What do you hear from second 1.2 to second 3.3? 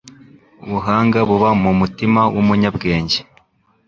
buba mu mutima w’umunyabwenge